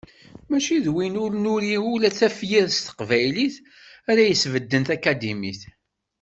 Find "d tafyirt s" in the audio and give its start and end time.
2.11-2.79